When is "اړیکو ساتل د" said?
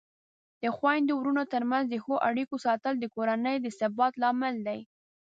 2.29-3.05